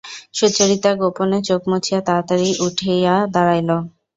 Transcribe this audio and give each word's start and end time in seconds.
সুচরিতা 0.33 0.91
গোপনে 1.01 1.39
চোখ 1.47 1.61
মুছিয়া 1.71 1.99
তাড়াতাড়ি 2.07 2.49
উঠিয়া 2.65 3.13
দাঁড়াইল। 3.33 3.69